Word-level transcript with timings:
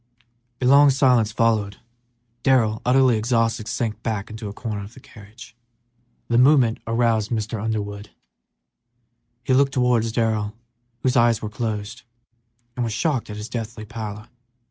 A 0.59 0.65
long 0.65 0.89
silence 0.89 1.31
followed. 1.31 1.77
Darrell, 2.41 2.81
utterly 2.83 3.19
exhausted, 3.19 3.67
sank 3.67 4.01
back 4.01 4.31
into 4.31 4.49
a 4.49 4.51
corner 4.51 4.81
of 4.83 4.95
the 4.95 4.99
carriage. 4.99 5.55
The 6.27 6.37
slight 6.37 6.43
movement 6.43 6.79
roused 6.87 7.29
Mr. 7.29 7.63
Underwood; 7.63 8.09
he 9.43 9.53
looked 9.53 9.73
towards 9.75 10.11
Darrell, 10.11 10.55
whose 11.03 11.15
eyes 11.15 11.43
were 11.43 11.49
closed, 11.51 12.01
and 12.75 12.83
was 12.83 12.93
shocked 12.93 13.29
at 13.29 13.37
his 13.37 13.47
deathly 13.47 13.85
pallor. 13.85 14.29